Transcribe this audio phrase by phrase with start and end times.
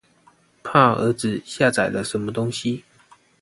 [0.63, 2.83] 怕兒子下載了什麼東西